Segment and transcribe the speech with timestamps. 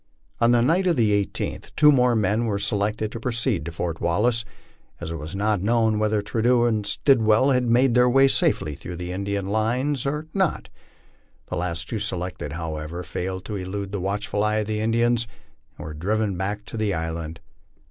[0.39, 4.01] On the night of the 18th two more men were selected to proceed to Fort
[4.01, 4.43] Wallace,
[4.99, 8.95] as it was not known whether Trudeau and Stillwell had made their way safely through
[8.95, 10.69] the Indian lines or not.
[11.49, 15.27] The last two selected, however, failed to elude the watchful eyes of the Indians,
[15.77, 17.39] and were driven back to the island.